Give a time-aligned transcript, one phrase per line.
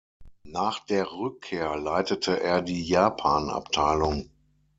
[0.47, 4.31] Nach der Rückkehr leitete er die Japan-Abteilung.